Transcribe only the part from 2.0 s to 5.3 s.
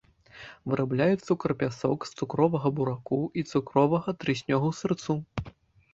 з цукровага бураку і цукровага трыснёгу-сырцу.